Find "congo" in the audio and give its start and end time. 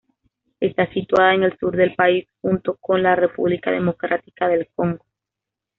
4.73-5.05